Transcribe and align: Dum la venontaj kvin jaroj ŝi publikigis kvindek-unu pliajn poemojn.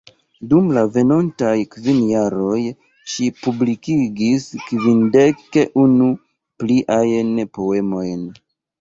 Dum 0.51 0.69
la 0.77 0.83
venontaj 0.95 1.51
kvin 1.75 1.99
jaroj 2.13 2.57
ŝi 3.17 3.29
publikigis 3.43 4.49
kvindek-unu 4.67 6.11
pliajn 6.65 7.39
poemojn. 7.61 8.31